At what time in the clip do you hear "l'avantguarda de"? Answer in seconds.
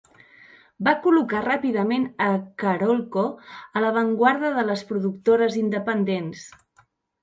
3.87-4.67